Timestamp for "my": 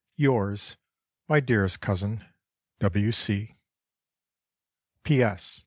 1.29-1.39